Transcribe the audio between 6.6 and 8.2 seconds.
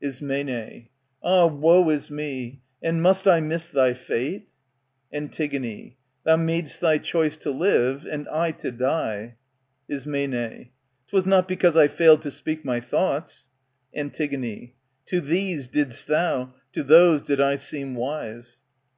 thy choice to live,